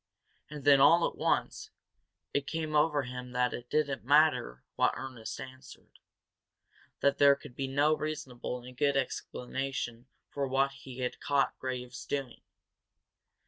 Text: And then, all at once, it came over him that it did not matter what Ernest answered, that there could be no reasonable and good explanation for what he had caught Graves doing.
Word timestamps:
And 0.49 0.63
then, 0.65 0.81
all 0.81 1.07
at 1.07 1.15
once, 1.15 1.69
it 2.33 2.47
came 2.47 2.75
over 2.75 3.03
him 3.03 3.33
that 3.33 3.53
it 3.53 3.69
did 3.69 3.87
not 3.87 4.03
matter 4.03 4.63
what 4.75 4.95
Ernest 4.97 5.39
answered, 5.39 5.99
that 7.01 7.19
there 7.19 7.35
could 7.35 7.55
be 7.55 7.67
no 7.67 7.95
reasonable 7.95 8.63
and 8.63 8.75
good 8.75 8.97
explanation 8.97 10.07
for 10.27 10.47
what 10.47 10.71
he 10.71 11.01
had 11.01 11.19
caught 11.19 11.55
Graves 11.59 12.03
doing. 12.07 12.41